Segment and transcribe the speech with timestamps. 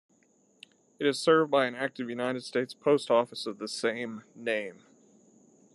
[0.97, 4.81] It is served by an active United States post office of the same name.